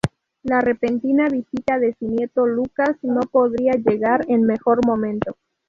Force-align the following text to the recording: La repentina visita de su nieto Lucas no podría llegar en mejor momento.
La 0.41 0.61
repentina 0.61 1.27
visita 1.29 1.77
de 1.77 1.95
su 1.99 2.07
nieto 2.07 2.47
Lucas 2.47 2.95
no 3.03 3.19
podría 3.31 3.73
llegar 3.73 4.21
en 4.29 4.41
mejor 4.47 4.83
momento. 4.83 5.37